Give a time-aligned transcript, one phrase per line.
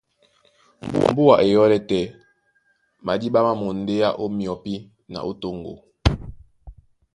[1.11, 2.15] Mbùa e yɔ́lɛ́ tɛ́ jǐta,
[3.05, 4.73] madíɓá má mondéá ó myɔpí
[5.11, 5.73] na ó toŋgo.